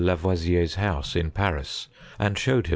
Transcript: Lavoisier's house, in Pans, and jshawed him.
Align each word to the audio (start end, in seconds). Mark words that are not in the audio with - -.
Lavoisier's 0.03 0.73
house, 0.73 1.15
in 1.15 1.29
Pans, 1.29 1.87
and 2.17 2.35
jshawed 2.35 2.65
him. 2.65 2.69